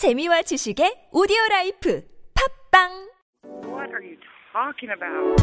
재미와 0.00 0.40
지식의 0.40 1.08
오디오 1.12 1.36
라이프 1.50 2.02
팟빵 2.72 2.88
What 3.68 3.92
are 3.92 4.00
you 4.00 4.16
talking 4.48 4.88
about? 4.96 5.36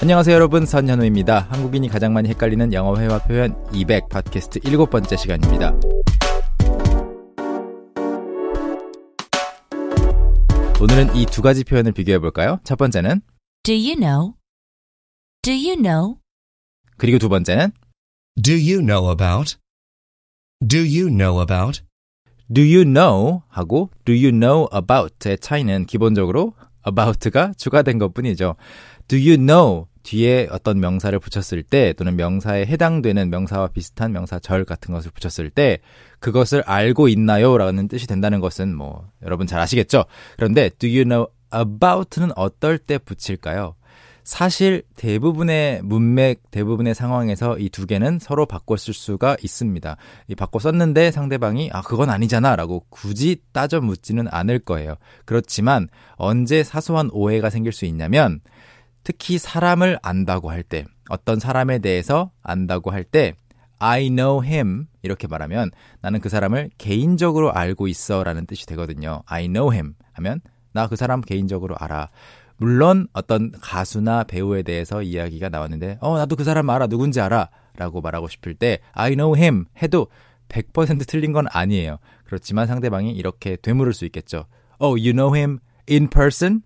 안녕하세요 0.00 0.32
여러분 0.32 0.66
선현우입니다. 0.66 1.48
한국인이 1.50 1.88
가장 1.88 2.12
많이 2.12 2.28
헷갈리는 2.28 2.72
영어 2.72 2.96
회화 3.00 3.18
표현 3.18 3.56
200 3.74 4.08
팟캐스트 4.10 4.60
일곱 4.62 4.90
번째 4.90 5.16
시간입니다. 5.16 5.74
오늘은 10.80 11.16
이 11.16 11.26
두 11.26 11.42
가지 11.42 11.64
표현을 11.64 11.90
비교해 11.90 12.20
볼까요? 12.20 12.60
첫 12.62 12.78
번째는 12.78 13.22
Do 13.64 13.74
you 13.74 13.96
know? 13.96 14.34
Do 15.42 15.52
you 15.52 15.74
know? 15.74 16.18
그리고 16.96 17.18
두 17.18 17.28
번째는 17.28 17.72
Do 18.40 18.54
you 18.54 18.78
know 18.78 19.10
about? 19.10 19.56
Do 20.66 20.78
you 20.78 21.08
know 21.08 21.40
about? 21.40 21.80
Do 22.52 22.60
you 22.60 22.82
know 22.82 23.42
하고 23.48 23.88
Do 24.04 24.14
you 24.14 24.30
know 24.30 24.68
about의 24.74 25.38
차이는 25.38 25.86
기본적으로 25.86 26.52
about가 26.86 27.54
추가된 27.56 27.98
것 27.98 28.12
뿐이죠. 28.12 28.56
Do 29.08 29.18
you 29.18 29.38
know 29.38 29.86
뒤에 30.02 30.48
어떤 30.50 30.80
명사를 30.80 31.18
붙였을 31.18 31.62
때 31.62 31.94
또는 31.94 32.16
명사에 32.16 32.66
해당되는 32.66 33.30
명사와 33.30 33.68
비슷한 33.68 34.12
명사절 34.12 34.66
같은 34.66 34.92
것을 34.92 35.10
붙였을 35.12 35.48
때 35.48 35.78
그것을 36.18 36.62
알고 36.66 37.08
있나요? 37.08 37.56
라는 37.56 37.88
뜻이 37.88 38.06
된다는 38.06 38.40
것은 38.40 38.74
뭐 38.74 39.08
여러분 39.22 39.46
잘 39.46 39.60
아시겠죠? 39.60 40.04
그런데 40.36 40.68
Do 40.78 40.88
you 40.88 41.04
know 41.04 41.28
about는 41.54 42.32
어떨 42.36 42.76
때 42.76 42.98
붙일까요? 42.98 43.76
사실 44.30 44.84
대부분의 44.94 45.80
문맥, 45.82 46.52
대부분의 46.52 46.94
상황에서 46.94 47.58
이 47.58 47.68
두 47.68 47.84
개는 47.84 48.20
서로 48.20 48.46
바꿔 48.46 48.76
쓸 48.76 48.94
수가 48.94 49.36
있습니다. 49.42 49.96
이 50.28 50.34
바꿔 50.36 50.60
썼는데 50.60 51.10
상대방이 51.10 51.70
아 51.72 51.82
그건 51.82 52.10
아니잖아 52.10 52.54
라고 52.54 52.84
굳이 52.90 53.42
따져 53.50 53.80
묻지는 53.80 54.28
않을 54.30 54.60
거예요. 54.60 54.94
그렇지만 55.24 55.88
언제 56.14 56.62
사소한 56.62 57.10
오해가 57.12 57.50
생길 57.50 57.72
수 57.72 57.86
있냐면 57.86 58.40
특히 59.02 59.36
사람을 59.36 59.98
안다고 60.00 60.48
할 60.52 60.62
때, 60.62 60.84
어떤 61.08 61.40
사람에 61.40 61.80
대해서 61.80 62.30
안다고 62.44 62.92
할 62.92 63.02
때, 63.02 63.34
I 63.80 64.10
know 64.10 64.44
him 64.46 64.86
이렇게 65.02 65.26
말하면 65.26 65.72
나는 66.02 66.20
그 66.20 66.28
사람을 66.28 66.70
개인적으로 66.78 67.52
알고 67.52 67.88
있어 67.88 68.22
라는 68.22 68.46
뜻이 68.46 68.64
되거든요. 68.66 69.22
I 69.26 69.48
know 69.48 69.72
him 69.74 69.94
하면 70.12 70.40
나 70.72 70.86
그 70.86 70.94
사람 70.94 71.20
개인적으로 71.20 71.74
알아. 71.80 72.10
물론 72.60 73.08
어떤 73.14 73.52
가수나 73.52 74.24
배우에 74.24 74.62
대해서 74.62 75.02
이야기가 75.02 75.48
나왔는데 75.48 75.96
어 76.02 76.18
나도 76.18 76.36
그 76.36 76.44
사람 76.44 76.68
알아 76.68 76.88
누군지 76.88 77.18
알아 77.18 77.48
라고 77.74 78.02
말하고 78.02 78.28
싶을 78.28 78.54
때 78.54 78.80
I 78.92 79.16
know 79.16 79.34
him 79.34 79.64
해도 79.82 80.08
100% 80.50 81.08
틀린 81.08 81.32
건 81.32 81.46
아니에요. 81.48 81.98
그렇지만 82.24 82.66
상대방이 82.66 83.12
이렇게 83.12 83.56
되물을 83.56 83.94
수 83.94 84.04
있겠죠. 84.04 84.44
Oh, 84.78 85.00
you 85.00 85.14
know 85.14 85.34
him 85.34 85.60
in 85.88 86.08
person? 86.10 86.60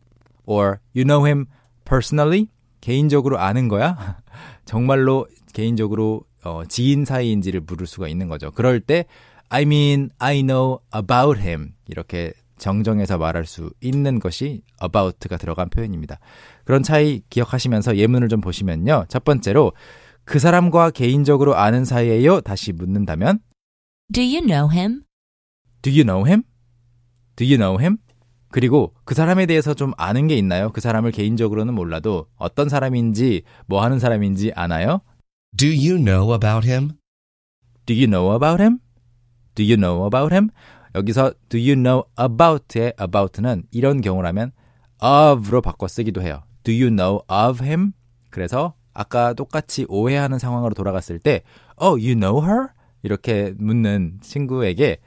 Or 0.47 0.81
you 0.97 1.05
know 1.05 1.25
him 1.25 1.47
personally? 1.85 2.49
개인적으로 2.81 3.39
아는 3.39 3.69
거야? 3.69 4.21
정말로 4.67 5.29
개인적으로 5.53 6.25
어, 6.43 6.65
지인 6.67 7.05
사이인지를 7.05 7.61
물을 7.61 7.87
수가 7.87 8.09
있는 8.09 8.27
거죠. 8.27 8.51
그럴 8.51 8.81
때 8.81 9.05
I 9.49 9.63
mean, 9.63 10.11
I 10.19 10.43
know 10.43 10.81
about 10.93 11.41
him 11.41 11.75
이렇게 11.87 12.33
정정해서 12.59 13.19
말할 13.19 13.47
수 13.47 13.71
있는 13.81 14.19
것이 14.19 14.63
about가 14.83 15.37
들어간 15.37 15.69
표현입니다. 15.69 16.19
그런 16.65 16.83
차이 16.83 17.23
기억하시면서 17.31 17.97
예문을 17.97 18.29
좀 18.29 18.41
보시면요. 18.41 19.07
첫 19.09 19.25
번째로 19.25 19.73
그 20.25 20.39
사람과 20.39 20.91
개인적으로 20.91 21.57
아는 21.57 21.85
사이에요? 21.85 22.41
다시 22.41 22.73
묻는다면 22.73 23.41
Do 24.13 24.23
you 24.23 24.41
know 24.41 24.71
him? 24.73 25.03
Do 25.83 25.93
you 25.93 26.05
know 26.05 26.27
him? 26.27 26.43
Do 27.37 27.45
you 27.47 27.57
know 27.57 27.81
him? 27.81 27.99
그리고 28.51 28.95
그 29.05 29.15
사람에 29.15 29.47
대해서 29.47 29.75
좀 29.75 29.93
아는 29.97 30.29
게 30.29 30.37
있나요? 30.37 30.71
그 30.71 30.81
사람을 30.81 31.11
개인적으로는 31.11 31.75
몰라도 31.75 32.29
어떤 32.37 32.69
사람인지 32.69 33.43
뭐 33.67 33.83
하는 33.83 33.99
사람인지 33.99 34.53
아나요? 34.55 35.01
Do 35.57 35.69
you 35.69 35.97
know 35.97 36.33
about 36.33 36.67
him? 36.67 36.93
Do 37.87 37.95
you 37.95 38.07
know 38.07 38.33
about 38.35 38.63
him? 38.63 38.79
Do 39.57 39.65
you 39.65 39.77
know 39.77 40.07
about 40.07 40.33
him? 40.33 40.51
여기서 40.95 41.33
do 41.49 41.59
you 41.61 41.75
know 41.75 42.05
about의 42.21 42.95
about는 43.01 43.65
이런 43.73 44.01
경우라면 44.01 44.53
of로 45.03 45.61
바꿔 45.61 45.89
쓰기도 45.89 46.23
해요. 46.23 46.43
Do 46.63 46.73
you 46.73 46.89
know 46.95 47.21
of 47.31 47.65
him? 47.65 47.93
그래서 48.31 48.75
아까 48.93 49.35
똑같이 49.35 49.87
오해하는 49.89 50.39
상황으로 50.39 50.75
돌아갔을 50.75 51.19
때 51.19 51.43
Oh, 51.81 52.01
you 52.01 52.15
know 52.15 52.43
her? 52.45 52.69
이렇게 53.03 53.53
묻는 53.59 54.19
친구에게 54.23 54.99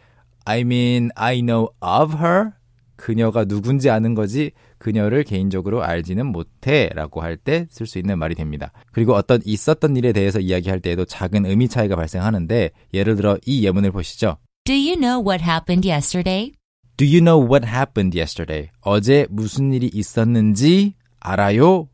I 0.45 0.61
mean, 0.61 1.09
I 1.15 1.41
know 1.41 1.69
of 1.81 2.17
her? 2.17 2.51
그녀가 2.95 3.45
누군지 3.45 3.89
아는 3.89 4.13
거지 4.15 4.51
그녀를 4.79 5.23
개인적으로 5.23 5.83
알지는 5.83 6.25
못해 6.25 6.89
라고 6.95 7.21
할 7.21 7.37
때 7.37 7.67
쓸 7.69 7.85
수 7.87 7.99
있는 7.99 8.17
말이 8.19 8.35
됩니다. 8.35 8.71
그리고 8.91 9.13
어떤 9.13 9.39
있었던 9.45 9.95
일에 9.95 10.11
대해서 10.13 10.39
이야기할 10.39 10.79
때에도 10.79 11.05
작은 11.05 11.45
의미 11.45 11.67
차이가 11.67 11.95
발생하는데 11.95 12.71
예를 12.93 13.15
들어 13.15 13.37
이 13.45 13.63
예문을 13.65 13.91
보시죠. 13.91 14.37
Do 14.67 14.73
you 14.73 14.97
know 14.97 15.17
what 15.17 15.39
happened 15.39 15.85
yesterday? 15.85 16.51
Do 16.97 17.05
you 17.05 17.21
know 17.21 17.39
what 17.39 17.63
happened 17.63 18.13
yesterday? 18.13 18.69
어제 18.81 19.25
무슨 19.29 19.71
일이 19.71 19.89
있었는지 19.93 20.93
알아요? 21.21 21.87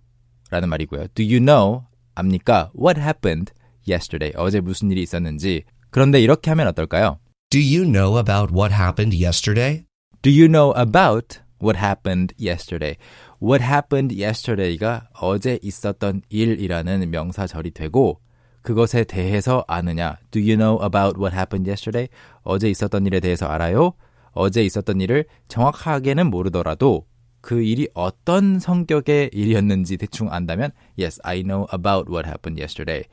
라는 0.50 0.69
말이고요. 0.69 1.09
Do 1.13 1.23
you 1.23 1.39
know? 1.39 1.83
압니까? 2.16 2.72
What 2.73 3.00
happened 3.00 3.53
yesterday? 3.88 4.33
어제 4.35 4.59
무슨 4.59 4.89
일이 4.89 5.03
있었는지. 5.03 5.66
그런데 5.91 6.19
이렇게 6.19 6.50
하면 6.50 6.66
어떨까요? 6.66 7.19
Do 7.51 7.59
you 7.59 7.85
know 7.85 8.17
about 8.17 8.51
what 8.51 8.73
happened 8.73 9.16
yesterday? 9.16 9.85
Do 10.23 10.31
you 10.31 10.47
know 10.47 10.73
about 10.75 11.41
what 11.62 11.78
happened 11.78 12.33
yesterday? 12.41 12.97
What 13.39 13.63
happened 13.63 14.19
yesterday가 14.19 15.09
어제 15.22 15.59
있었던 15.62 16.23
일이라는 16.28 17.12
명사절이 17.12 17.69
되고 17.69 18.19
그것에 18.63 19.03
대해서 19.03 19.63
아느냐? 19.68 20.18
Do 20.31 20.41
you 20.41 20.56
know 20.56 20.84
about 20.84 21.19
what 21.19 21.35
happened 21.35 21.69
yesterday? 21.69 22.07
어제 22.41 22.69
있었던 22.69 23.06
일에 23.06 23.19
대해서 23.19 23.46
알아요? 23.46 23.94
어제 24.31 24.63
있었던 24.63 25.00
일을 25.01 25.25
정확하게는 25.47 26.29
모르더라도 26.29 27.06
그 27.41 27.62
일이 27.62 27.88
어떤 27.94 28.57
성격의 28.57 29.31
일이었는지 29.34 29.97
대충 29.97 30.31
안다면 30.31 30.72
Yes, 30.97 31.19
I 31.24 31.44
know 31.44 31.68
about 31.74 32.09
what 32.09 32.28
happened 32.28 32.59
yesterday 32.59 33.03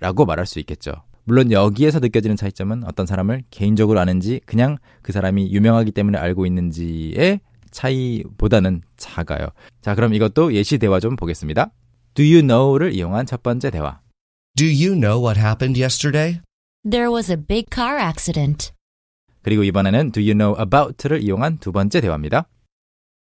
라고 0.00 0.24
말할 0.24 0.46
수 0.46 0.58
있겠죠. 0.60 0.92
물론 1.24 1.52
여기에서 1.52 1.98
느껴지는 1.98 2.36
차이점은 2.36 2.84
어떤 2.84 3.04
사람을 3.04 3.42
개인적으로 3.50 4.00
아는지 4.00 4.40
그냥 4.46 4.78
그 5.02 5.12
사람이 5.12 5.52
유명하기 5.52 5.92
때문에 5.92 6.18
알고 6.18 6.46
있는지의 6.46 7.40
차이보다는 7.70 8.82
작아요. 8.96 9.48
자, 9.82 9.94
그럼 9.94 10.14
이것도 10.14 10.54
예시 10.54 10.78
대화 10.78 11.00
좀 11.00 11.16
보겠습니다. 11.16 11.70
Do 12.14 12.24
you 12.24 12.40
know를 12.40 12.94
이용한 12.94 13.26
첫 13.26 13.42
번째 13.42 13.70
대화. 13.70 14.00
Do 14.55 14.65
you 14.65 14.95
know 14.95 15.19
what 15.19 15.37
happened 15.39 15.77
yesterday? 15.79 16.41
There 16.83 17.09
was 17.11 17.31
a 17.31 17.37
big 17.37 17.69
car 17.73 17.97
accident. 17.97 18.71
그리고 19.43 19.63
이번에는 19.63 20.11
Do 20.11 20.21
you 20.21 20.33
know 20.33 20.55
about를 20.59 21.21
이용한 21.23 21.59
두 21.59 21.71
번째 21.71 22.01
대화입니다. 22.01 22.47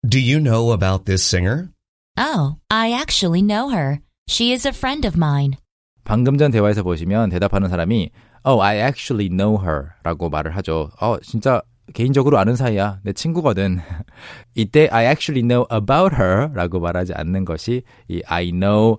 Do 0.07 0.19
you 0.19 0.39
know 0.39 0.73
about 0.73 1.05
this 1.05 1.23
singer? 1.23 1.69
Oh, 2.17 2.55
I 2.69 2.93
actually 2.93 3.41
know 3.41 3.69
her. 3.71 3.99
She 4.29 4.51
is 4.51 4.67
a 4.67 4.73
friend 4.73 5.07
of 5.07 5.15
mine. 5.17 5.57
방금 6.03 6.37
전 6.37 6.51
대화에서 6.51 6.83
보시면 6.83 7.29
대답하는 7.29 7.69
사람이 7.69 8.09
Oh, 8.45 8.61
I 8.63 8.77
actually 8.77 9.29
know 9.29 9.61
her 9.61 9.89
라고 10.03 10.29
말을 10.29 10.55
하죠. 10.57 10.89
어, 11.01 11.17
진짜 11.19 11.61
개인적으로 11.93 12.37
아는 12.37 12.55
사이야. 12.55 12.99
내 13.03 13.13
친구거든. 13.13 13.79
이때 14.55 14.87
I 14.91 15.05
actually 15.05 15.41
know 15.45 15.65
about 15.71 16.15
her 16.15 16.49
라고 16.53 16.79
말하지 16.79 17.13
않는 17.13 17.45
것이 17.45 17.83
이 18.07 18.21
I 18.25 18.51
know 18.51 18.97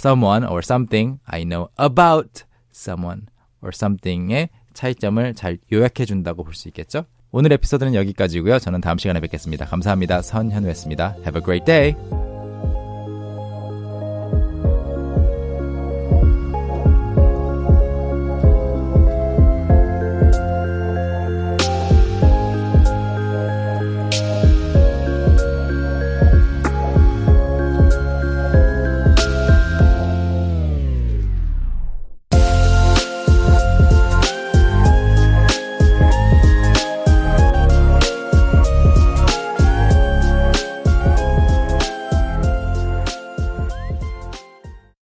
someone 0.00 0.44
or 0.46 0.60
something, 0.62 1.18
I 1.26 1.42
know 1.44 1.68
about 1.78 2.44
someone 2.74 3.26
or 3.62 3.70
something의 3.74 4.48
차이점을 4.74 5.34
잘 5.34 5.58
요약해 5.72 6.04
준다고 6.04 6.44
볼 6.44 6.54
수 6.54 6.68
있겠죠? 6.68 7.04
오늘 7.30 7.52
에피소드는 7.52 7.94
여기까지고요. 7.94 8.58
저는 8.58 8.80
다음 8.80 8.96
시간에 8.98 9.20
뵙겠습니다. 9.20 9.66
감사합니다. 9.66 10.22
선현우였습니다. 10.22 11.16
Have 11.24 11.40
a 11.40 11.44
great 11.44 11.64
day. 11.64 12.27